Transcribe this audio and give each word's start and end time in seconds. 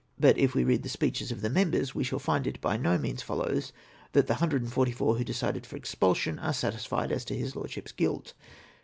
But 0.19 0.35
if 0.39 0.55
we 0.55 0.63
read 0.63 0.81
the 0.81 0.89
speeches 0.89 1.31
of 1.31 1.41
the 1.41 1.49
Members, 1.51 1.93
we 1.93 2.03
shall 2.03 2.17
find 2.17 2.47
it 2.47 2.59
by 2.59 2.75
no 2.75 2.97
means 2.97 3.21
follows 3.21 3.71
that 4.13 4.25
the 4.25 4.33
144 4.33 5.13
who 5.15 5.23
decided 5.23 5.63
for 5.67 5.77
expulsion, 5.77 6.39
are 6.39 6.53
satisfied 6.53 7.11
as 7.11 7.23
to 7.25 7.35
his 7.37 7.55
Lordship's 7.55 7.91
guilt. 7.91 8.33